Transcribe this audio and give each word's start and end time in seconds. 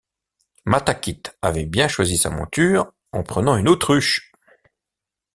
Matakit 0.65 1.21
avait 1.43 1.67
bien 1.67 1.87
choisi 1.87 2.17
sa 2.17 2.31
monture, 2.31 2.91
en 3.11 3.21
prenant 3.21 3.55
une 3.55 3.69
autruche! 3.69 4.31